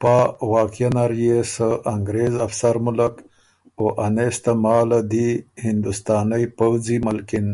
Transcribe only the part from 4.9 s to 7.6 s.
دی هندوستانئ پؤځی ملکِن